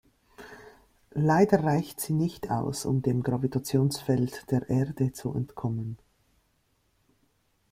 Leider 1.13 1.63
reicht 1.63 1.99
sie 2.01 2.13
nicht 2.13 2.49
aus, 2.49 2.87
um 2.87 3.03
dem 3.03 3.21
Gravitationsfeld 3.21 4.49
der 4.49 4.67
Erde 4.67 5.11
zu 5.13 5.31
entkommen. 5.35 5.99